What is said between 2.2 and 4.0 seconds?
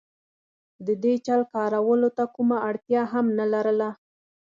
کومه اړتیا هم نه لرله.